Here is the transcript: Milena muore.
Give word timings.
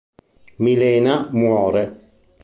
Milena 0.55 1.29
muore. 1.29 1.83